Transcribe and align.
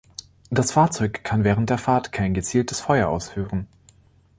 Das 0.49 0.71
Fahrzeug 0.71 1.23
kann 1.23 1.43
während 1.43 1.69
der 1.69 1.77
Fahrt 1.77 2.11
kein 2.11 2.33
gezieltes 2.33 2.79
Feuer 2.81 3.09
ausführen. 3.09 3.67